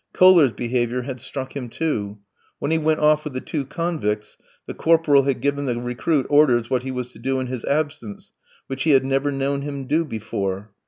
Kohler's 0.13 0.51
behaviour 0.53 1.03
had 1.03 1.21
struck 1.21 1.55
him, 1.55 1.69
too; 1.69 2.17
when 2.57 2.71
he 2.71 2.79
went 2.79 2.99
off 2.99 3.23
with 3.23 3.33
the 3.33 3.39
two 3.39 3.63
convicts, 3.65 4.35
the 4.65 4.73
corporal 4.73 5.21
had 5.25 5.41
given 5.41 5.67
the 5.67 5.79
recruit 5.79 6.25
orders 6.27 6.71
what 6.71 6.81
he 6.81 6.89
was 6.89 7.13
to 7.13 7.19
do 7.19 7.39
in 7.39 7.45
his 7.45 7.63
absence, 7.65 8.31
which 8.65 8.81
he 8.81 8.93
had 8.93 9.05
never 9.05 9.29
known 9.31 9.61
him 9.61 9.85
do 9.85 10.03
before. 10.03 10.71